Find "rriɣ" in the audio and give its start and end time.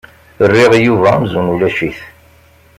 0.47-0.71